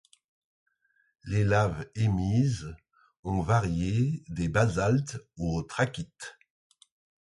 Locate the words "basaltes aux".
4.49-5.61